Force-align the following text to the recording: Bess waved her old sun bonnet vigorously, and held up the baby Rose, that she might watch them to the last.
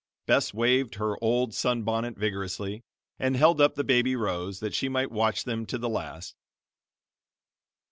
Bess 0.25 0.51
waved 0.51 0.95
her 0.95 1.23
old 1.23 1.53
sun 1.53 1.83
bonnet 1.83 2.17
vigorously, 2.17 2.83
and 3.19 3.35
held 3.35 3.61
up 3.61 3.75
the 3.75 3.83
baby 3.83 4.15
Rose, 4.15 4.59
that 4.59 4.73
she 4.73 4.89
might 4.89 5.11
watch 5.11 5.43
them 5.43 5.63
to 5.67 5.77
the 5.77 5.89
last. 5.89 6.35